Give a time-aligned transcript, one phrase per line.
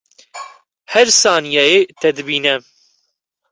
[0.91, 2.55] Her saniyeyê te dibîne